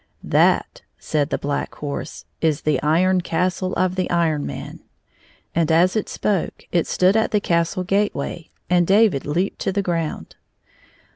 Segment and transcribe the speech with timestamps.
[0.39, 4.79] "That," said the Black Horse," is the Iron Cas tle of the Iron Man."
[5.53, 9.83] And as it spoke, it stood at the castle gateway, and David leaped to the
[9.83, 10.37] ground.